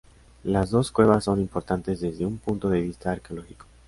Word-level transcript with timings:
Las 0.43 0.71
dos 0.71 0.91
cuevas 0.91 1.25
son 1.25 1.39
importantes 1.39 2.01
desde 2.01 2.25
un 2.25 2.39
punto 2.39 2.71
de 2.71 2.81
vista 2.81 3.11
arqueológico. 3.11 3.67